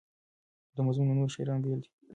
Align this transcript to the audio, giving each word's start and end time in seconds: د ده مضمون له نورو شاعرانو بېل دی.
د 0.73 0.73
ده 0.75 0.81
مضمون 0.85 1.07
له 1.09 1.15
نورو 1.17 1.33
شاعرانو 1.35 1.63
بېل 1.65 1.79
دی. 1.83 1.89